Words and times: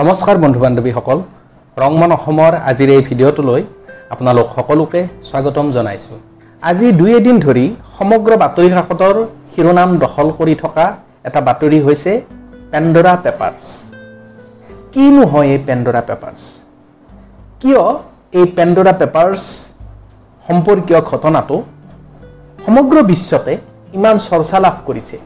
নমস্কাৰ 0.00 0.36
বন্ধু 0.44 0.60
বান্ধৱীসকল 0.64 1.18
ৰংমন 1.76 2.10
অসমৰ 2.16 2.52
আজিৰ 2.70 2.90
এই 2.96 3.02
ভিডিঅ'টোলৈ 3.08 3.62
আপোনালোক 4.14 4.46
সকলোকে 4.56 5.00
স্বাগতম 5.28 5.66
জনাইছোঁ। 5.76 6.18
আজি 6.62 6.86
দুই 7.00 7.10
এদিন 7.20 7.36
ধৰি 7.44 7.64
সমগ্ৰ 7.96 8.32
বাতৰি 8.42 8.70
কাকতৰ 8.76 9.16
শিৰোনাম 9.52 9.90
দখল 10.04 10.28
কৰি 10.38 10.54
থকা 10.62 10.86
এটা 11.28 11.40
বাতৰি 11.48 11.78
হৈছে 11.86 12.12
পেণ্ডৰা 12.72 13.12
পেপাৰ্ছ। 13.24 13.62
কিনো 14.92 15.22
হয় 15.32 15.48
এই 15.54 15.60
পেণ্ডৰা 15.68 16.02
পেপাৰ্ছ? 16.10 16.42
কিয় 17.60 17.82
এই 18.38 18.46
পেণ্ডৰা 18.56 18.92
পেপাৰ্ছ 19.00 19.42
সম্পৰ্কীয় 20.46 21.00
ঘটনাটো 21.10 21.56
সমগ্ৰ 22.64 22.96
বিশ্বতে 23.12 23.52
ইমান 23.96 24.16
চৰ্চা 24.28 24.58
লাভ 24.64 24.76
কৰিছে? 24.86 25.16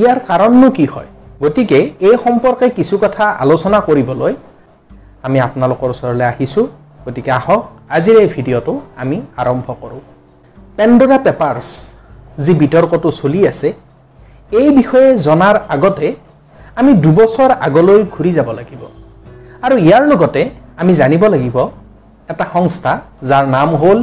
ইয়াৰ 0.00 0.18
কাৰণনো 0.28 0.68
কি 0.76 0.86
হয়? 0.94 1.10
গতিকে 1.42 1.78
এই 2.08 2.16
সম্পৰ্কে 2.24 2.66
কিছু 2.78 2.94
কথা 3.04 3.24
আলোচনা 3.44 3.78
কৰিবলৈ 3.88 4.32
আমি 5.26 5.38
আপোনালোকৰ 5.46 5.88
ওচৰলৈ 5.94 6.24
আহিছোঁ। 6.32 6.66
গতিকে 7.06 7.30
আহক 7.40 7.60
আজিৰ 7.96 8.16
এই 8.22 8.28
ভিডিঅ'টো 8.34 8.72
আমি 9.02 9.16
আৰম্ভ 9.42 9.66
কৰোঁ। 9.82 10.02
পেণ্ডৰা 10.78 11.18
পেপাৰ্ছ 11.26 11.66
যি 12.44 12.52
বিতৰ্কটো 12.62 13.08
চলি 13.20 13.40
আছে 13.50 13.68
এই 14.60 14.68
বিষয়ে 14.78 15.08
জনাৰ 15.26 15.56
আগতে 15.74 16.08
আমি 16.80 16.92
দুবছৰ 17.04 17.50
আগলৈ 17.66 18.00
ঘূৰি 18.14 18.32
যাব 18.38 18.48
লাগিব। 18.58 18.82
আৰু 19.64 19.74
ইয়াৰ 19.86 20.02
লগতে 20.12 20.42
আমি 20.80 20.92
জানিব 21.00 21.22
লাগিব 21.34 21.56
এটা 22.32 22.44
সংস্থা 22.54 22.92
যাৰ 23.28 23.44
নাম 23.56 23.70
হ'ল 23.80 23.98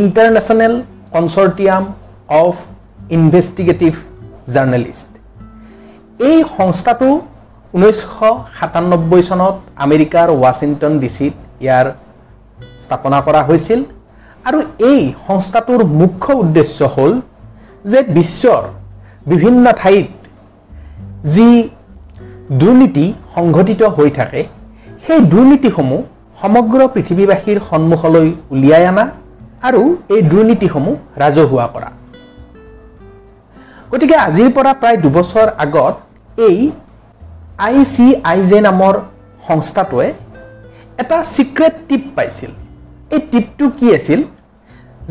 International 0.00 0.74
Consortium 1.14 1.84
of 2.42 2.54
Investigative 3.16 3.92
Journalists 4.54 5.10
এই 6.20 6.38
সংস্থাটো 6.58 7.08
ঊনৈছশ 7.74 8.06
সাতান্নব্বৈ 8.58 9.22
চনত 9.28 9.54
আমেৰিকাৰ 9.84 10.28
ৱাশ্বিংটন 10.42 10.92
ডি 11.02 11.08
চিত 11.16 11.34
ইয়াৰ 11.64 11.86
স্থাপনা 12.84 13.18
কৰা 13.26 13.40
হৈছিল। 13.48 13.80
আৰু 14.48 14.58
এই 14.90 15.00
সংস্থাটোৰ 15.26 15.80
মুখ্য 16.00 16.28
উদ্দেশ্য 16.42 16.78
হ'ল 16.94 17.12
যে 17.90 17.98
বিশ্বৰ 18.16 18.62
বিভিন্ন 19.30 19.64
ঠাইত 19.80 20.08
যি 21.34 21.48
দুৰ্নীতি 22.60 23.06
সংঘটিত 23.34 23.82
হৈ 23.96 24.08
থাকে 24.18 24.40
সেই 25.04 25.20
দুৰ্নীতিসমূহ 25.32 26.00
সমগ্ৰ 26.42 26.80
পৃথিৱীবাসীৰ 26.94 27.58
সন্মুখলৈ 27.70 28.28
উলিয়াই 28.54 28.84
অনা 28.90 29.04
আৰু 29.68 29.82
এই 30.14 30.20
দুৰ্নীতিসমূহ 30.32 30.94
ৰাজহুৱা 31.22 31.66
কৰা। 31.74 31.90
গতিকে 33.90 34.16
আজিৰ 34.26 34.48
পৰা 34.56 34.72
প্ৰায় 34.80 34.98
দুবছৰ 35.04 35.48
আগত 35.64 35.94
এই 36.46 36.58
আই 37.66 37.76
চি 37.94 38.06
আই 38.30 38.38
জে 38.50 38.58
নামৰ 38.66 38.94
সংস্থাটোৱে 39.46 40.08
এটা 41.02 41.16
ছিক্ৰেট 41.34 41.74
টিপ 41.88 42.02
পাইছিল। 42.16 42.50
এই 43.14 43.20
টিপটো 43.30 43.66
কি 43.78 43.86
আছিল? 43.98 44.20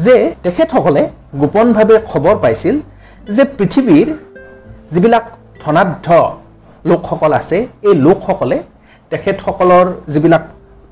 যে 0.05 0.16
তেখেতসকলে 0.44 1.02
গোপনভাৱে 1.42 1.95
খবৰ 2.09 2.36
পাইছিল 2.44 2.75
যে 3.36 3.44
পৃথিৱীৰ 3.58 4.08
যিবিলাক 4.94 5.25
ধনাঢ্য 5.64 6.08
লোকসকল 6.89 7.31
আছে 7.39 7.58
এই 7.88 7.95
লোকসকলে 8.05 8.58
তেখেতসকলৰ 9.11 9.86
যিবিলাক 10.14 10.44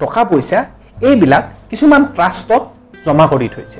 টকা 0.02 0.24
পইচা 0.30 0.60
এইবিলাক 1.08 1.44
কিছুমান 1.70 2.02
ট্ৰাষ্টত 2.16 2.64
জমা 3.06 3.26
কৰি 3.32 3.48
থৈছে। 3.56 3.80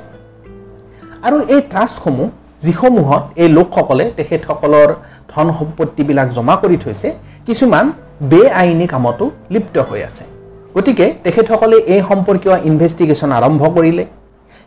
আৰু 1.26 1.38
এই 1.54 1.62
ট্ৰাষ্টসমূহ 1.72 2.30
যিসমূহত 2.66 3.24
এই 3.42 3.50
লোকসকলে 3.58 4.06
তেখেতসকলৰ 4.18 4.90
ধন 5.36 5.48
সম্পত্তিবিলাক 5.60 6.28
জমা 6.36 6.56
কৰি 6.64 6.78
থৈছে 6.84 7.08
কিছুমান 7.48 7.86
বে 8.32 8.42
আইনী 8.62 8.88
কামতো 8.94 9.26
লিপ্ত 9.54 9.76
হৈ 9.90 10.02
আছে। 10.10 10.24
গতিকে 10.76 11.06
তেখেতসকলে 11.24 11.78
এই 11.94 12.02
সম্পৰ্কীয় 12.10 12.56
ইনভেষ্টিগেশ্যন 12.70 13.32
আৰম্ভ 13.40 13.62
কৰিলে। 13.78 14.06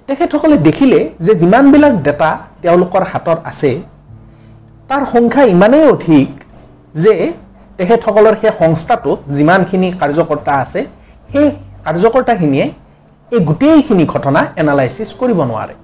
তেখেতসকলে 0.09 0.57
দেখিলে 0.67 0.99
যে 1.27 1.33
যিমানবিলাক 1.41 1.95
ডেটা 2.07 2.31
তেওঁলোকৰ 2.63 3.03
হাতত 3.11 3.39
আছে 3.51 3.71
তাৰ 4.89 5.03
সংখ্যা 5.15 5.43
ইমানেই 5.55 5.85
অধিক 5.95 6.29
যে 7.03 7.15
তেখেতসকলৰ 7.79 8.35
সেই 8.41 8.53
সংস্থাটোত 8.61 9.19
যিমানখিনি 9.37 9.89
কাৰ্যকৰ্তা 10.01 10.53
আছে 10.65 10.81
সেই 11.33 11.47
কাৰ্যকৰ্তাখিনিয়ে 11.87 12.67
এই 13.33 13.41
গোটেইখিনি 13.49 14.05
ঘটনা 14.15 14.41
এনালাইচিছ 14.61 15.11
কৰিব 15.21 15.39
নোৱাৰে। 15.51 15.75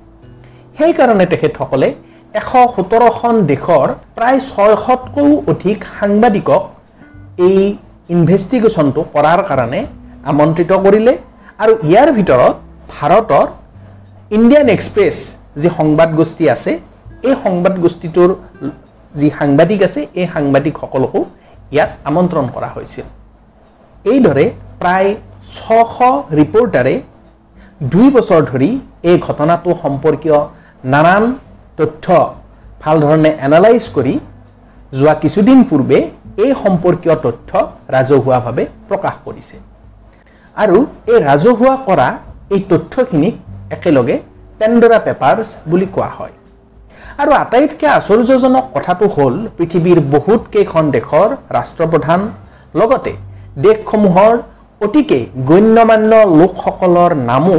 সেইকাৰণে 0.79 1.25
তেখেতসকলে 1.33 1.89
এশ 2.35 2.47
সোতৰখন 2.77 3.35
দেশৰ 3.51 3.89
প্ৰায় 4.15 4.41
ছয়শতকৈও 4.47 5.35
অধিক 5.53 5.85
সাংবাদিকক 5.99 6.63
এই 7.49 7.59
ইনভেষ্টিগেশ্যনটো 8.15 9.01
কৰাৰ 9.15 9.41
কাৰণে 9.49 9.81
আমন্ত্ৰিত 10.33 10.73
কৰিলে 10.87 11.15
আৰু 11.63 11.73
ইয়াৰ 11.91 12.09
ভিতৰত 12.19 12.55
ভাৰতৰ 12.95 13.47
ইণ্ডিয়ান 14.39 14.69
এক্সপ্ৰেছ 14.77 15.17
যি 15.61 15.69
সংবাদ 15.79 16.09
গোষ্ঠী 16.19 16.45
আছে 16.55 16.73
এই 17.29 17.35
সংবাদ 17.45 17.75
গোষ্ঠীটোৰ 17.85 18.31
যি 19.15 19.29
সাংবাদিক 19.39 19.81
আছে 19.89 20.01
এই 20.21 20.27
সাংবাদিকসকলকো 20.35 21.21
ইয়াত 21.75 21.91
আমন্ত্ৰণ 22.11 22.47
কৰা 22.55 22.69
হৈছিল। 22.75 23.07
এইদৰে 24.13 24.47
প্ৰায় 24.81 25.11
ছশ 25.55 25.95
ৰিপৰ্টাৰে 26.41 26.95
দুই 27.93 28.07
বছৰ 28.17 28.41
ধৰি 28.51 28.71
এই 29.11 29.17
ঘটনাটো 29.27 29.71
সম্পৰ্কীয় 29.83 30.39
নানান 30.93 31.25
তথ্য 31.79 32.07
ভালধৰণে 32.83 33.31
এনালাইজ 33.47 33.85
কৰি 33.97 34.15
যোৱা 34.99 35.15
কিছুদিন 35.23 35.59
পূৰ্বে 35.71 35.99
এই 36.45 36.51
সম্পৰ্কীয় 36.63 37.17
তথ্য 37.27 37.51
ৰাজহুৱাভাৱে 37.95 38.65
প্ৰকাশ 38.89 39.15
কৰিছে। 39.27 39.57
আৰু 40.57 40.79
এই 41.13 41.19
ৰাজহুৱা 41.29 41.75
কৰা 41.89 42.09
এই 42.55 42.61
তথ্যখিনিক 42.71 43.35
একেলগে 43.77 44.17
পেণ্ডৰা 44.59 44.99
পেপাৰ্ছ 45.07 45.49
বুলি 45.71 45.87
কোৱা 45.95 46.11
হয়। 46.19 46.35
আৰু 47.23 47.31
আটাইতকৈ 47.43 47.87
আশ্চৰ্যজনক 47.99 48.65
কথাটো 48.75 49.05
হ'ল 49.17 49.35
পৃথিৱীৰ 49.57 49.99
বহুত 50.15 50.41
কেইখন 50.55 50.85
দেশৰ 50.97 51.29
ৰাষ্ট্ৰপ্ৰধান 51.57 52.21
লগতে 52.81 53.13
দেশসমূহৰ 53.65 54.33
অতিকে 54.81 55.19
গণ্যমান্য 55.51 56.13
লোকসকলৰ 56.41 57.11
নামো 57.31 57.57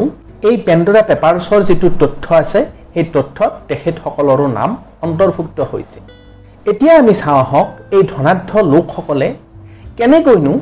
এই 0.49 0.55
পেণ্ডৰা 0.65 1.01
পেপাৰ্ছৰ 1.09 1.61
যিটো 1.69 1.87
তথ্য 2.01 2.25
আছে 2.41 2.61
সেই 2.95 3.05
তথ্যত 3.15 3.51
তেখেতসকলৰো 3.69 4.45
নাম 4.57 4.69
অন্তৰ্ভুক্ত 5.05 5.59
হৈছে। 5.71 5.99
এতিয়া 6.71 6.93
আমি 7.01 7.13
চাওঁ 7.21 7.39
আহক 7.43 7.67
এই 7.95 8.03
ধনাঢ্য 8.13 8.51
লোকসকলে 8.73 9.27
কেনেকৈনো 9.97 10.53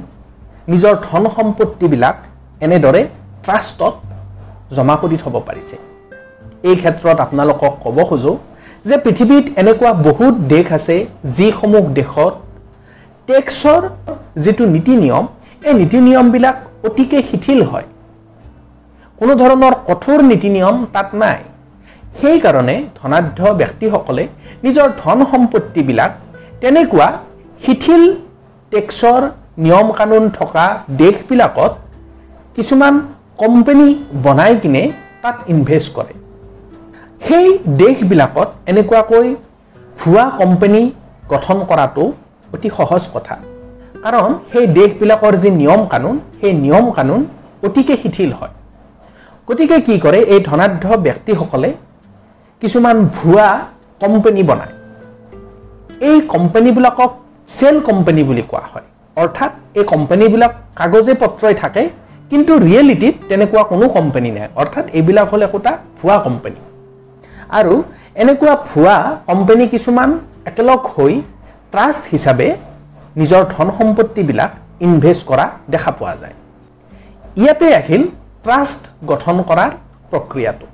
নিজৰ 0.72 0.94
ধন 1.08 1.24
সম্পত্তিবিলাক 1.38 2.16
এনেদৰে 2.66 3.02
ট্ৰাষ্টত 3.46 3.94
জমা 4.76 4.96
কৰি 5.02 5.18
থ'ব 5.22 5.36
পাৰিছে। 5.48 5.76
এই 6.70 6.76
ক্ষেত্ৰত 6.82 7.18
আপোনালোকক 7.26 7.74
ক'ব 7.84 7.98
খোজোঁ 8.10 8.36
যে 8.86 8.96
পৃথিৱীত 9.06 9.46
এনেকুৱা 9.62 9.92
বহুত 10.08 10.34
দেশ 10.54 10.66
আছে 10.78 10.96
যিসমূহ 11.38 11.84
দেশত 12.00 12.34
টেক্সৰ 13.28 13.82
যিটো 14.44 14.64
নীতি 14.74 14.94
নিয়ম 15.04 15.26
এই 15.68 15.74
নীতি 15.74 15.98
নিয়মবিলাক 16.08 16.56
অতিকে 16.88 17.20
শিথিল 17.30 17.62
হয়। 17.72 17.88
কোনো 19.20 19.34
ধৰণৰ 19.42 19.74
কঠোৰ 19.90 20.20
নীতি 20.32 20.50
নিয়ম 20.50 20.76
তাত 20.94 21.10
নাই। 21.24 21.40
সেইকাৰণে 22.22 22.76
ধনাঢ্য 23.00 23.42
ব্যক্তিসকলে 23.62 24.24
নিজৰ 24.66 24.88
ধন 25.02 25.18
সম্পত্তিবিলাক 25.32 26.12
তেনেকুৱা 26.62 27.08
শিথিল 27.64 28.04
টেক্সৰ 28.72 29.22
নিয়ম 29.64 29.88
কানুন 30.00 30.24
থকা 30.40 30.66
দেশবিলাকত 31.02 31.72
কিছুমান 32.56 32.96
কোম্পানী 33.42 33.88
বনাই 34.24 34.54
কিনে 34.62 34.84
তাত 35.22 35.38
ইনভেষ্ট 35.54 35.90
কৰে। 35.98 36.14
সেই 37.28 37.48
দেশবিলাকত 37.82 38.50
এনেকুৱাকৈ 38.72 39.28
ভুৱা 40.00 40.26
কোম্পানী 40.42 40.82
গঠন 41.32 41.58
কৰাটো 41.70 42.04
অতি 42.54 42.70
সহজ 42.78 43.04
কথা। 43.14 43.36
কাৰণ 44.04 44.30
সেই 44.52 44.66
দেশবিলাকৰ 44.80 45.34
যি 45.44 45.50
নিয়ম 45.62 45.82
কানুন 45.94 46.16
সেই 46.40 46.54
নিয়ম 46.64 46.86
কানুন 46.98 47.22
অতিকে 47.66 47.96
শিথিল 48.02 48.32
হয়। 48.40 48.54
গতিকে 49.48 49.78
কি 49.86 49.96
কৰে 50.04 50.20
এই 50.34 50.40
ধনাঢ্য 50.50 50.86
ব্যক্তিসকলে 51.06 51.70
কিছুমান 52.64 52.98
ভুৱা 53.18 53.48
কোম্পানী 54.04 54.42
বনায়। 54.50 54.74
এই 56.10 56.18
কোম্পানীবিলাকক 56.34 57.12
চেল 57.58 57.76
কোম্পানী 57.90 58.22
বুলি 58.30 58.44
কোৱা 58.52 58.66
হয়। 58.72 58.88
অৰ্থাৎ 59.18 59.52
এই 59.80 59.86
কোম্পানীবিলাক 59.94 60.52
কাগজে 60.80 61.14
পত্ৰই 61.22 61.56
থাকে 61.62 61.84
কিন্তু 62.32 62.52
ৰিয়েলিটিত 62.68 63.16
তেনেকুৱা 63.30 63.64
কোনো 63.72 63.86
কোম্পানী 63.98 64.30
নাই। 64.36 64.48
অৰ্থাৎ 64.62 64.86
এইবিলাক 64.98 65.26
হ'ল 65.32 65.42
একোটা 65.48 65.72
ভুৱা 66.00 66.18
কোম্পানী 66.28 66.60
আৰু 67.60 67.74
এনেকুৱা 68.24 68.54
ভুৱা 68.70 68.96
কোম্পানী 69.30 69.64
কিছুমান 69.74 70.10
একেলগ 70.50 70.82
হৈ 70.94 71.14
ট্ৰাষ্ট 71.74 72.04
হিচাপে 72.14 72.48
নিজৰ 73.20 73.42
ধন 73.54 73.68
সম্পত্তিবিলাক 73.80 74.52
ইনভেষ্ট 74.88 75.24
কৰা 75.30 75.46
দেখা 75.74 75.92
পোৱা 76.00 76.14
যায়। 76.22 76.36
ইয়াতে 77.42 77.68
আহিল 77.80 78.04
ট্ৰাষ্ট 78.46 78.82
গঠন 79.10 79.36
কৰাৰ 79.50 79.72
প্ৰক্ৰিয়াটো। 80.12 80.66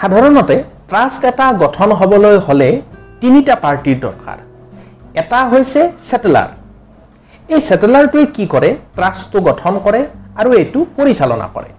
সাধাৰণতে 0.00 0.56
ট্ৰাষ্ট 0.92 1.22
এটা 1.30 1.44
গঠন 1.62 1.88
হ'বলৈ 1.98 2.36
হ'লে 2.46 2.70
তিনিটা 3.20 3.54
পাৰ্টিৰ 3.64 3.98
দৰকাৰ। 4.04 4.38
এটা 5.20 5.38
হৈছে 5.52 5.80
ছেটেলাৰ 6.08 6.48
এই 7.54 7.60
ছেটেলাৰটোৱে 7.68 8.24
কি 8.36 8.44
কৰে? 8.54 8.70
ট্ৰাষ্টটো 8.96 9.38
গঠন 9.48 9.78
কৰে 9.84 10.00
আৰু 10.40 10.50
এইটো 10.60 10.80
পৰিচালনা 10.96 11.46
কৰে। 11.54 11.70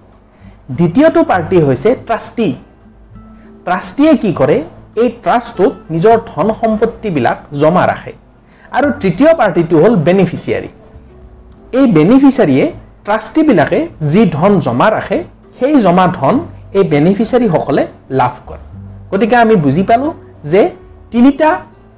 দ্বিতীয়টো 0.78 1.22
পাৰ্টি 1.32 1.58
হৈছে 1.68 1.90
ট্ৰাষ্টি 2.08 2.48
ট্ৰাষ্টিয়ে 3.66 4.14
কি 4.24 4.32
কৰে? 4.40 4.58
এই 5.02 5.10
ট্ৰাষ্টটোত 5.24 5.74
নিজৰ 5.94 6.16
ধন 6.32 6.48
সম্পত্তিবিলাক 6.62 7.38
জমা 7.62 7.84
ৰাখে। 7.92 8.14
আৰু 8.78 8.88
তৃতীয় 9.02 9.32
পাৰ্টিটো 9.40 9.76
হ'ল 9.84 9.94
বেনিফিচিয়াৰী 10.08 10.70
এই 11.80 11.86
বেনিফিচিয়াৰীয়ে 11.98 12.66
ট্ৰাষ্টিবিলাকে 13.06 13.80
যি 14.12 14.22
ধন 14.38 14.52
জমা 14.66 14.88
ৰাখে 14.98 15.18
সেই 15.60 15.76
জমা 15.86 16.06
ধন 16.20 16.36
এই 16.78 16.84
বেনিফিচিয়াৰীসকলে 16.94 17.84
লাভ 18.22 18.36
কৰে। 18.50 18.64
গতিকে 19.14 19.36
আমি 19.36 19.56
বুজি 19.64 19.84
পালোঁ 19.90 20.12
যে 20.52 20.62
তিনিটা 21.12 21.50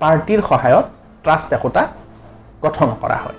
পাৰ্টিৰ 0.01 0.41
সহায়ত 0.49 0.85
ট্ৰাষ্ট 1.23 1.49
একোটা 1.57 1.83
গঠন 2.63 2.89
কৰা 3.01 3.17
হয়। 3.23 3.37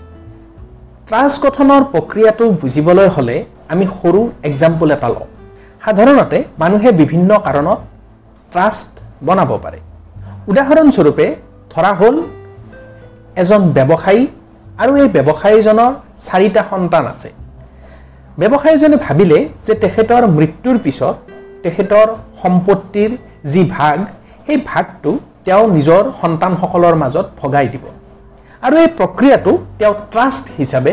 ট্ৰাষ্ট 1.09 1.39
গঠনৰ 1.45 1.83
প্ৰক্ৰিয়াটো 1.93 2.45
বুজিবলৈ 2.63 3.09
হ'লে 3.17 3.37
আমি 3.73 3.85
সৰু 3.99 4.21
এক্সাম্পল 4.49 4.89
এটা 4.97 5.09
লওঁ। 5.15 5.29
সাধাৰণতে 5.85 6.39
মানুহে 6.63 6.91
বিভিন্ন 7.01 7.31
কাৰণত 7.47 7.79
ট্ৰাষ্ট 8.53 8.93
বনাব 9.27 9.51
পাৰে। 9.65 9.79
উদাহৰণস্বৰূপে 10.51 11.27
ধৰা 11.73 11.93
হ'ল 12.01 12.17
এজন 13.43 13.61
ব্যৱসায়ী 13.77 14.23
আৰু 14.83 14.93
এই 15.03 15.09
ব্যৱসায়ীজনৰ 15.17 15.93
চাৰিটা 16.27 16.63
সন্তান 16.71 17.05
আছে। 17.13 17.29
ব্যৱসায়ীজনে 18.41 18.97
ভাবিলে 19.07 19.39
যে 19.67 19.73
তেখেতৰ 19.83 20.23
মৃত্যুৰ 20.37 20.77
পিছত 20.85 21.17
তেখেতৰ 21.65 22.09
সম্পত্তিৰ 22.43 23.11
যি 23.53 23.63
ভাগ 23.77 23.97
সেই 24.47 24.59
ভাগটো 24.71 25.11
তেওঁ 25.47 25.65
নিজৰ 25.77 26.03
সন্তানসকলৰ 26.21 26.95
মাজত 27.03 27.27
ভগাই 27.41 27.67
দিব। 27.75 27.85
আৰু 28.67 28.75
এই 28.85 28.89
প্ৰক্ৰিয়াটো 28.99 29.53
তেওঁ 29.79 29.95
ট্ৰাষ্ট 30.13 30.45
হিচাপে 30.59 30.93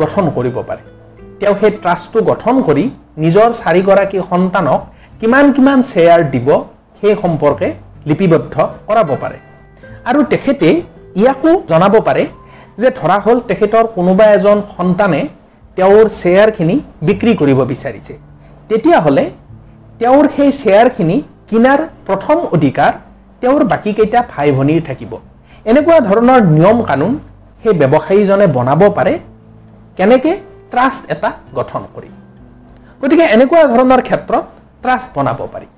গঠন 0.00 0.24
কৰিব 0.36 0.56
পাৰে। 0.68 0.82
তেওঁ 1.40 1.54
সেই 1.60 1.72
ট্ৰাষ্টটো 1.82 2.18
গঠন 2.30 2.54
কৰি 2.68 2.84
নিজৰ 3.24 3.48
চাৰিগৰাকী 3.62 4.18
সন্তানক 4.30 4.80
কিমান 5.20 5.46
কিমান 5.56 5.78
শ্বেয়াৰ 5.90 6.20
দিব 6.34 6.48
সেই 7.00 7.14
সম্পৰ্কে 7.22 7.68
লিপিবদ্ধ 8.08 8.54
কৰাব 8.88 9.10
পাৰে। 9.22 9.38
আৰু 10.08 10.20
তেখেতে 10.32 10.68
ইয়াকো 11.20 11.50
জনাব 11.70 11.94
পাৰে 12.08 12.24
যে 12.80 12.88
ধৰা 12.98 13.16
হ'ল 13.24 13.38
তেখেতৰ 13.48 13.84
কোনোবা 13.96 14.26
এজন 14.36 14.58
সন্তানে 14.76 15.20
তেওঁৰ 15.76 16.06
শ্বেয়াৰখিনি 16.20 16.76
বিক্ৰী 17.08 17.32
কৰিব 17.40 17.60
বিচাৰিছে। 17.72 18.14
তেতিয়াহ'লে 18.68 19.24
তেওঁৰ 20.00 20.24
সেই 20.36 20.50
শ্বেয়াৰখিনি 20.60 21.16
কিনাৰ 21.50 21.80
প্ৰথম 22.06 22.38
অধিকাৰ 22.56 22.92
তেওঁৰ 23.40 23.62
বাকীকেইটা 23.72 24.20
ভাই 24.32 24.48
ভনীৰ 24.56 24.80
থাকিব। 24.88 25.12
এনেকুৱা 25.66 25.98
ধৰণৰ 26.08 26.40
নিয়ম 26.56 26.78
কানুন 26.82 27.12
সেই 27.62 27.74
ব্যৱসায়ীজনে 27.80 28.46
বনাব 28.56 28.80
পাৰে 28.96 29.14
কেনেকৈ? 29.96 30.34
ট্ৰাষ্ট 30.72 31.02
এটা 31.10 31.28
গঠন 31.54 31.82
কৰি। 31.94 32.08
গতিকে 33.02 33.24
এনেকুৱা 33.34 33.62
ধৰণৰ 33.72 34.00
ক্ষেত্ৰত 34.08 34.44
ট্ৰাষ্ট 34.82 35.08
বনাব 35.16 35.40
পাৰি। 35.52 35.68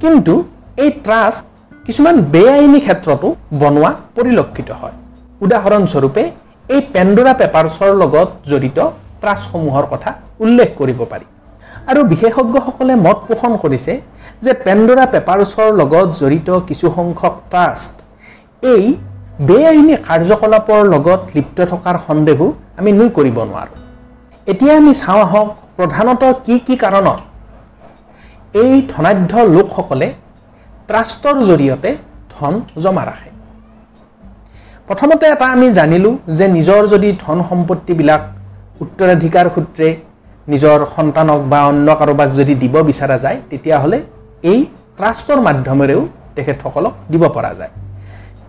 কিন্তু 0.00 0.34
এই 0.82 0.90
ট্ৰাষ্ট 1.06 1.42
কিছুমান 1.86 2.16
বেআইনী 2.34 2.80
ক্ষেত্ৰতো 2.80 3.28
বনোৱা 3.62 3.90
পৰিলক্ষিত 4.16 4.70
হয়। 4.80 4.96
উদাহৰণস্বৰূপে 5.44 6.22
এই 6.74 6.80
পেণ্ডোৰা 6.92 7.32
পেপাৰছৰ 7.40 7.90
লগত 8.02 8.28
জড়িত 8.50 8.78
ট্ৰাষ্টসমূহৰ 9.22 9.84
কথা 9.92 10.10
উল্লেখ 10.44 10.68
কৰিব 10.78 11.00
পাৰি। 11.12 11.26
আৰু 11.90 12.00
বিশেষজ্ঞসকলে 12.12 12.94
মত 13.06 13.18
পোষণ 13.28 13.52
কৰিছে 13.56 13.92
যে 14.44 14.52
পেণ্ডোৰা 14.64 15.04
পেপাৰছৰ 15.14 15.68
লগত 15.80 16.06
জড়িত 16.20 16.48
কিছুসংখ্যক 16.68 17.34
ট্ৰাষ্ট 17.52 17.94
এই 18.72 18.84
বেআইনী 19.48 19.94
কাৰ্যকলাপৰ 20.08 20.80
লগত 20.94 21.20
লিপ্ত 21.36 21.58
থকাৰ 21.72 21.96
সন্দেহো 22.06 22.46
আমি 22.78 22.90
নুই 22.98 23.08
কৰিব 23.18 23.38
নোৱাৰোঁ। 23.50 23.76
এতিয়া 24.46 24.72
আমি 24.80 24.92
চাওঁ 25.02 25.22
আহক 25.26 25.48
প্ৰধানতঃ 25.78 26.32
কি 26.46 26.54
কি 26.66 26.74
কাৰণত 26.82 27.20
এই 28.62 28.72
ধনাঢ্য 28.92 29.34
লোকসকলে 29.54 30.08
ট্ৰাষ্টৰ 30.88 31.36
জৰিয়তে 31.48 31.90
ধন 32.32 32.54
জমা 32.84 33.04
ৰাখে। 33.10 33.30
প্ৰথমতে 34.88 35.24
এটা 35.34 35.46
আমি 35.54 35.68
জানিলোঁ 35.78 36.14
যে 36.38 36.46
নিজৰ 36.56 36.82
যদি 36.94 37.08
ধন 37.24 37.38
সম্পত্তিবিলাক 37.50 38.22
উত্তৰাধিকাৰ 38.84 39.46
সূত্ৰে 39.54 39.88
নিজৰ 40.48 40.78
সন্তানক 40.96 41.40
বা 41.52 41.60
অন্য 41.70 41.88
কাৰোবাক 42.00 42.28
যদি 42.38 42.54
দিব 42.62 42.74
বিচৰা 42.88 43.16
যায় 43.24 43.38
তেতিয়াহ'লে 43.50 43.98
এই 44.52 44.60
ট্ৰাষ্টৰ 44.98 45.38
মাধ্যমেৰেও 45.46 46.02
তেখেতসকলক 46.36 46.94
দিব 47.12 47.22
পৰা 47.36 47.52
যায়। 47.60 47.72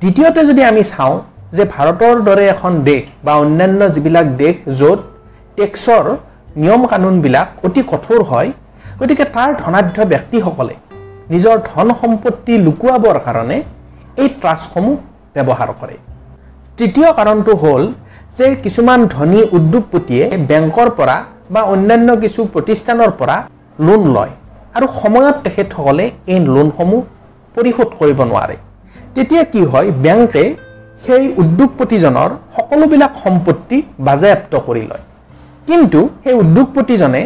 দ্বিতীয়তে 0.01 0.41
যদি 0.49 0.61
আমি 0.71 0.83
চাওঁ 0.91 1.15
যে 1.57 1.63
ভাৰতৰ 1.73 2.15
দৰে 2.27 2.45
এখন 2.53 2.71
দেশ 2.89 3.03
বা 3.25 3.33
অন্যান্য 3.43 3.81
যিবিলাক 3.95 4.27
দেশ 4.41 4.55
য'ত 4.79 4.99
টেক্সৰ 5.57 6.05
নিয়ম 6.61 6.81
কানুনবিলাক 6.91 7.47
অতি 7.65 7.81
কঠোৰ 7.91 8.19
হয় 8.31 8.49
গতিকে 8.99 9.25
তাৰ 9.35 9.49
ধনাঢ্য 9.61 9.97
ব্যক্তিসকলে 10.11 10.75
নিজৰ 11.33 11.55
ধন 11.69 11.87
সম্পত্তি 12.01 12.53
লুকুৱাবৰ 12.65 13.17
কাৰণে 13.27 13.57
এই 14.21 14.27
ট্ৰাষ্টসমূহ 14.41 14.95
ব্যৱহাৰ 15.35 15.69
কৰে। 15.79 15.95
তৃতীয় 16.77 17.09
কাৰণটো 17.17 17.53
হ'ল 17.63 17.83
যে 18.37 18.45
কিছুমান 18.63 18.99
ধনী 19.15 19.41
উদ্যোগপতিয়ে 19.57 20.25
বেংকৰ 20.49 20.87
পৰা 20.99 21.17
বা 21.53 21.61
অন্যান্য 21.73 22.09
কিছু 22.23 22.41
প্ৰতিষ্ঠানৰ 22.53 23.11
পৰা 23.19 23.37
লোন 23.85 24.01
লয়। 24.15 24.33
আৰু 24.75 24.87
সময়ত 25.01 25.35
তেখেতসকলে 25.45 26.05
এই 26.33 26.39
লোনসমূহ 26.53 27.01
পৰিশোধ 27.55 27.89
কৰিব 27.99 28.19
নোৱাৰে। 28.29 28.55
তেতিয়া 29.15 29.43
কি 29.53 29.61
হয় 29.71 29.89
বেংকে 30.05 30.43
সেই 31.05 31.23
উদ্যোগপতিজনৰ 31.41 32.29
সকলোবিলাক 32.55 33.11
সম্পত্তি 33.23 33.77
বাজেয়াপ্ত 34.07 34.53
কৰি 34.67 34.83
লয়। 34.89 35.03
কিন্তু 35.67 35.99
সেই 36.23 36.35
উদ্যোগপতিজনে 36.43 37.21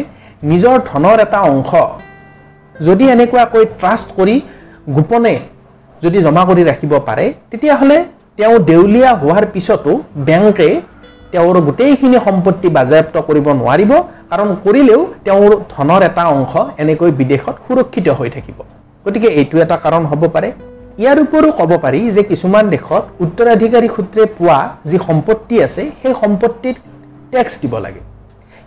নিজৰ 0.50 0.76
ধনৰ 0.90 1.16
এটা 1.24 1.38
অংশ 1.52 1.70
যদি 2.74 3.04
এনেকুৱাকৈ 3.14 3.64
ট্ৰাষ্ট 3.80 4.08
কৰি 4.18 4.36
গোপনে 4.96 5.34
যদি 6.02 6.18
জমা 6.26 6.42
কৰি 6.48 6.62
ৰাখিব 6.70 6.92
পাৰে 7.08 7.24
তেতিয়াহ'লে 7.50 7.98
তেওঁ 8.38 8.54
দেউলীয়া 8.70 9.10
হোৱাৰ 9.22 9.44
পিছতো 9.54 9.92
বেংকে 10.28 10.68
তেওঁৰ 11.32 11.56
গোটেইখিনি 11.66 12.18
সম্পত্তি 12.26 12.68
বাজেয়াপ্ত 12.76 13.16
কৰিব 13.28 13.46
নোৱাৰিব 13.60 13.92
কাৰণ 14.30 14.48
কৰিলেও 14.64 15.00
তেওঁৰ 15.24 15.52
ধনৰ 15.74 16.02
এটা 16.08 16.24
অংশ 16.34 16.52
এনেকৈ 16.82 17.10
বিদেশত 17.20 17.56
সুৰক্ষিত 17.66 18.06
হৈ 18.18 18.28
থাকিব। 18.36 18.58
গতিকে 19.04 19.28
এইটো 19.40 19.56
এটা 19.64 19.76
কাৰণ 19.84 20.02
হ'ব 20.10 20.22
পাৰে। 20.34 20.48
ইয়াৰ 21.02 21.18
উপৰিও 21.24 21.52
ক'ব 21.60 21.70
পাৰি 21.84 22.00
যে 22.16 22.22
কিছুমান 22.22 22.64
দেশত 22.74 23.04
উত্তৰাধিকাৰী 23.24 23.88
সূত্ৰে 23.96 24.24
পোৱা 24.38 24.58
যি 24.90 24.98
সম্পত্তি 25.08 25.56
আছে 25.66 25.82
সেই 26.02 26.14
সম্পত্তিত 26.22 26.76
টেক্স 27.32 27.52
দিব 27.62 27.74
লাগে। 27.86 28.02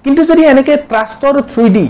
কিন্তু 0.05 0.21
যদি 0.29 0.43
এনেকৈ 0.53 0.75
ট্ৰাষ্টৰ 0.91 1.35
থ্ৰুদি 1.51 1.85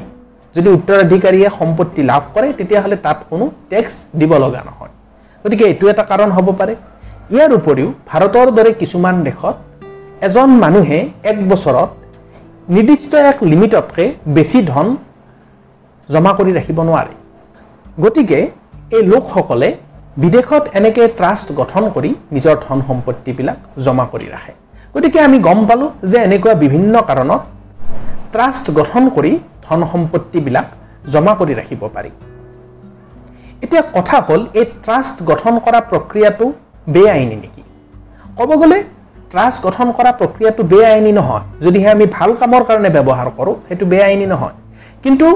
যদি 0.56 0.70
উত্তৰাধিকাৰীয়ে 0.70 1.50
সম্পত্তি 1.60 2.02
লাভ 2.12 2.24
কৰে 2.36 2.48
তেতিয়াহ'লে 2.60 2.98
তাত 3.06 3.18
কোনো 3.30 3.46
টেক্স 3.70 3.94
দিব 4.20 4.32
লগা 4.44 4.62
নহয়। 4.68 4.94
গতিকে 5.46 5.64
এইটো 5.66 5.86
এটা 5.94 6.04
কাৰণ 6.12 6.30
হ'ব 6.38 6.48
পাৰে। 6.60 6.74
ইয়াৰ 7.34 7.52
উপৰিও 7.60 7.90
ভাৰতৰ 8.10 8.48
দৰে 8.58 8.72
কিছুমান 8.82 9.16
দেশত 9.24 9.56
এজন 10.22 10.50
মানুহে 10.64 11.00
এক 11.32 11.38
বছৰত 11.50 11.90
নিৰ্দিষ্ট 12.70 13.14
এক 13.16 13.38
লিমিটতকৈ 13.52 14.08
বেছি 14.36 14.60
ধন 14.72 14.88
জমা 16.10 16.32
কৰি 16.38 16.52
ৰাখিব 16.58 16.80
নোৱাৰে। 16.90 17.14
গতিকে 18.04 18.40
এই 18.96 19.04
লোকসকলে 19.12 19.70
বিদেশত 20.24 20.64
এনেকৈ 20.80 21.08
ট্ৰাষ্ট 21.20 21.48
গঠন 21.60 21.84
কৰি 21.96 22.10
নিজৰ 22.36 22.56
ধন 22.66 22.80
সম্পত্তিবিলাক 22.88 23.58
জমা 23.86 24.06
কৰি 24.14 24.28
ৰাখে। 24.34 24.54
গতিকে 24.96 25.20
আমি 25.20 25.38
গম 25.40 25.60
পালোঁ 25.66 25.90
যে 26.12 26.18
এনেকুৱা 26.28 26.54
বিভিন্ন 26.64 26.94
কাৰণত 27.10 27.42
ট্ৰাষ্ট 28.34 28.66
গঠন 28.80 29.04
কৰি 29.16 29.32
ধন 29.66 29.80
সম্পত্তিবিলাক 29.92 30.68
জমা 31.14 31.34
কৰি 31.40 31.54
ৰাখিব 31.60 31.82
পাৰি। 31.96 32.12
এতিয়া 33.64 33.84
কথা 33.98 34.18
হ'ল 34.28 34.42
এই 34.60 34.66
ট্ৰাষ্ট 34.84 35.18
গঠন 35.30 35.54
কৰা 35.66 35.80
প্ৰক্ৰিয়াটো 35.92 36.46
বেআইনী 36.94 37.36
নেকি? 37.44 37.64
ক'ব 38.38 38.50
গ'লে 38.62 38.84
ট্ৰাষ্ট 39.34 39.60
গঠন 39.66 39.88
কৰা 39.98 40.12
প্ৰক্ৰিয়াটো 40.20 40.62
বেআইনী 40.72 41.12
নহয়। 41.20 41.44
যদিহে 41.66 41.90
আমি 41.96 42.06
ভাল 42.18 42.32
কামৰ 42.42 42.64
কাৰণে 42.70 42.90
ব্যৱহাৰ 42.98 43.30
কৰোঁ 43.38 43.56
সেইটো 43.68 43.86
বেআইনী 43.94 44.26
নহয়। 44.34 44.56
কিন্তু 45.04 45.28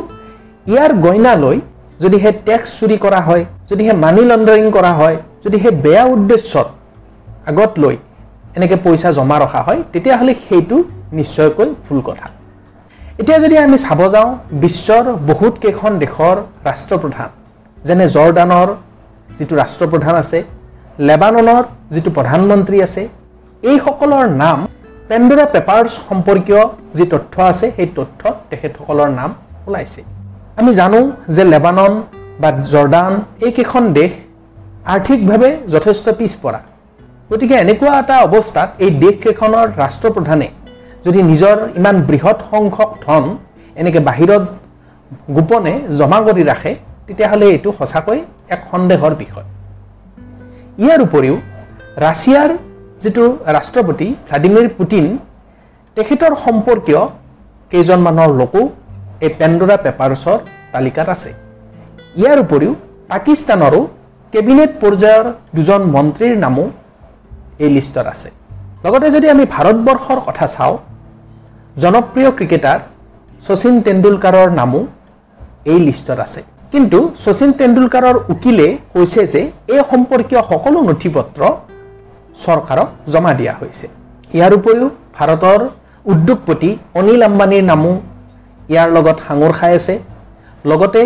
ইয়াৰ 0.72 0.92
গইনা 1.06 1.34
লৈ 1.44 1.58
যদিহে 2.04 2.32
টেক্স 2.48 2.70
চুৰি 2.80 2.98
কৰা 3.06 3.20
হয় 3.28 3.44
যদিহে 3.70 3.94
মানি 4.04 4.24
লণ্ডাৰিং 4.30 4.68
কৰা 4.78 4.92
হয় 5.00 5.18
যদিহে 5.44 5.70
বেয়া 5.86 6.04
উদ্দেশ্যত 6.16 6.68
আগত 7.50 7.72
লৈ 7.84 7.96
এনেকৈ 8.58 8.78
পইচা 8.86 9.10
জমা 9.18 9.38
ৰখা 9.44 9.62
হয় 9.68 9.80
তেতিয়াহ'লে 9.94 10.34
সেইটো 10.46 10.78
নিশ্চয়কৈ 11.20 11.70
ভুল 11.86 12.00
কথা। 12.08 12.28
এতিয়া 13.22 13.38
যদি 13.44 13.56
আমি 13.66 13.78
চাব 13.86 14.00
যাওঁ 14.14 14.30
বিশ্বৰ 14.64 15.04
বহুত 15.30 15.54
কেইখন 15.64 15.92
দেশৰ 16.04 16.36
ৰাষ্ট্ৰপ্ৰধান 16.70 17.30
যেনে 17.78 18.06
জৰ্ডানৰ 18.16 18.70
যিটো 19.38 19.54
ৰাষ্ট্ৰপ্ৰধান 19.62 20.16
আছে 20.24 20.40
লেবাননৰ 21.08 21.64
যিটো 21.94 22.10
প্ৰধানমন্ত্ৰী 22.18 22.78
আছে 22.88 23.04
এইসকলৰ 23.64 24.28
নাম 24.44 24.60
পেণ্ডোৰা 25.10 25.46
পেপাৰ্ছ 25.54 25.92
সম্পৰ্কীয় 26.08 26.62
যি 26.98 27.06
তথ্য 27.14 27.34
আছে 27.52 27.68
সেই 27.76 27.88
তথ্যত 27.98 28.36
তেখেতসকলৰ 28.50 29.10
নাম 29.20 29.30
ওলাইছে। 29.68 30.02
আমি 30.60 30.72
জানো 30.80 31.00
যে 31.36 31.44
লেবানন 31.54 31.94
বা 32.42 32.50
জৰ্ডান 32.74 33.14
এইকেইখন 33.48 33.84
দেশ 34.00 34.12
আৰ্থিকভাৱে 34.94 35.50
যথেষ্ট 35.74 36.06
পিছপৰা। 36.20 36.60
গতিকে 37.32 37.56
এনেকুৱা 37.64 37.94
এটা 38.02 38.16
অৱস্থাত 38.28 38.70
এই 38.84 38.92
দেশকেইখনৰ 39.04 39.66
ৰাষ্ট্ৰপ্ৰধানে 39.84 40.48
যদি 41.06 41.20
নিজৰ 41.32 41.58
ইমান 41.80 41.96
বৃহৎ 42.10 42.38
সংখ্যক 42.52 42.92
ধন 43.06 43.24
এনেকৈ 43.82 44.02
বাহিৰত 44.10 44.44
গোপনে 45.36 45.74
জমা 46.00 46.20
কৰি 46.28 46.44
ৰাখে 46.52 46.72
তেতিয়াহ'লে 47.08 47.46
এইটো 47.56 47.70
সঁচাকৈ 47.80 48.20
এক 48.54 48.62
সন্দেহৰ 48.72 49.14
বিষয়। 49.24 49.48
ইয়াৰ 50.84 51.00
উপৰিও 51.08 51.36
ৰাছিয়াৰ 52.06 52.50
যিটো 53.02 53.26
ৰাষ্ট্ৰপতি 53.56 54.08
ভ্লাডিমিৰ 54.28 54.68
পুটিন 54.78 55.06
তেখেতৰ 55.98 56.34
সম্পৰ্কীয় 56.46 57.02
কেইজনমানৰ 57.72 58.32
লোকো 58.40 58.62
এই 59.26 59.32
পেণ্ডৰা 59.40 59.76
পেপাৰছৰ 59.86 60.38
তালিকাত 60.74 61.08
আছে। 61.16 61.32
ইয়াৰ 62.20 62.38
উপৰিও 62.46 62.74
পাকিস্তানৰো 63.12 63.80
কেবিনেট 64.34 64.72
পৰ্যায়ৰ 64.82 65.26
দুজন 65.56 65.82
মন্ত্ৰীৰ 65.96 66.36
নামো 66.44 66.66
এই 67.64 67.70
লিষ্টত 67.76 68.06
আছে। 68.14 68.30
লগতে 68.84 69.08
যদি 69.16 69.28
আমি 69.34 69.46
ভাৰতবৰ্ষৰ 69.56 70.20
কথা 70.28 70.46
চাওঁ 70.56 70.76
জনপ্ৰিয় 71.84 72.30
ক্ৰিকেটাৰ 72.38 72.80
শচীন 73.48 73.76
তেণ্ডুলকাৰৰ 73.86 74.50
নামো 74.60 74.82
এই 75.72 75.80
লিষ্টত 75.88 76.20
আছে। 76.26 76.42
কিন্তু 76.74 77.00
শচীন 77.24 77.52
তেণ্ডুলকাৰৰ 77.60 78.18
উকিলে 78.34 78.68
কৈছে 78.94 79.22
যে 79.34 79.42
এই 79.74 79.82
সম্পৰ্কীয় 79.92 80.42
সকলো 80.52 80.80
নথি 80.90 81.10
পত্ৰ 81.18 81.42
চৰকাৰক 82.44 82.90
জমা 83.14 83.32
দিয়া 83.40 83.54
হৈছে। 83.60 83.86
ইয়াৰ 84.38 84.52
উপৰিও 84.60 84.88
ভাৰতৰ 85.18 85.62
উদ্যোগপতি 86.12 86.70
অনিল 87.00 87.22
আম্বানীৰ 87.30 87.64
নামো 87.72 87.94
ইয়াৰ 88.74 88.90
লগত 88.96 89.18
সাঙুৰ 89.26 89.52
খাই 89.58 89.74
আছে। 89.80 89.96
লগতে 90.72 91.02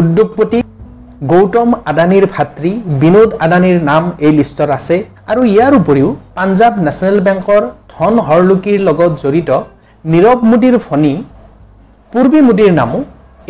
উদ্যোগপতি 0.00 0.58
গৌতম 1.32 1.68
আদানীৰ 1.90 2.24
ভাতৃ 2.34 2.70
বিনোদ 3.00 3.30
আদানীৰ 3.44 3.78
নাম 3.90 4.04
এই 4.26 4.32
লিষ্টত 4.38 4.70
আছে 4.78 4.96
আৰু 5.30 5.40
ইয়াৰ 5.54 5.72
উপৰিও 5.80 6.08
পাঞ্জাৱ 6.36 6.74
নেশ্যনেল 6.86 7.18
বেংকৰ 7.26 7.62
ধন 7.92 8.14
হৰলুকিৰ 8.28 8.80
লগত 8.88 9.12
জড়িত 9.22 9.50
নীৰৱ 10.04 10.38
মোদীৰ 10.50 10.76
ভনী 10.86 11.14
পূৰ্বী 12.12 12.40
মোদীৰ 12.48 12.72
নামো 12.80 12.98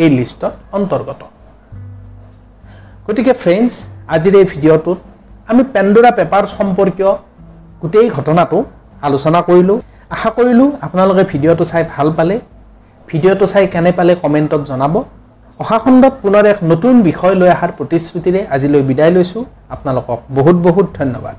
এই 0.03 0.11
লিষ্টত 0.19 0.53
অন্তৰ্গত। 0.77 1.21
গতিকে 3.07 3.33
ফ্ৰেণ্ডছ 3.43 3.73
আজিৰ 4.15 4.35
এই 4.41 4.47
ভিডিঅ'টোত 4.53 4.99
আমি 5.51 5.63
পেণ্ডোৰা 5.75 6.11
পেপাৰ 6.19 6.45
সম্পৰ্কীয় 6.57 7.11
গোটেই 7.83 8.07
ঘটনাটো 8.17 8.59
আলোচনা 9.09 9.41
কৰিলোঁ। 9.49 9.79
আশা 10.15 10.31
কৰিলোঁ 10.39 10.69
আপোনালোকে 10.87 11.23
ভিডিঅ'টো 11.33 11.65
চাই 11.71 11.83
ভাল 11.95 12.09
পালে। 12.19 12.37
ভিডিঅ'টো 13.09 13.47
চাই 13.53 13.65
কেনে 13.75 13.91
পালে 13.99 14.13
কমেণ্টত 14.23 14.63
জনাব। 14.71 14.95
অহা 15.61 15.79
খণ্ডত 15.83 16.15
পুনৰ 16.23 16.45
এক 16.53 16.59
নতুন 16.71 16.95
বিষয় 17.09 17.35
লৈ 17.41 17.51
অহাৰ 17.57 17.71
প্ৰতিশ্ৰুতিৰে 17.79 18.41
আজিলৈ 18.55 18.83
বিদায় 18.91 19.13
লৈছোঁ। 19.17 19.43
আপোনালোকক 19.75 20.19
বহুত 20.39 20.57
বহুত 20.67 20.87
ধন্যবাদ। 20.99 21.37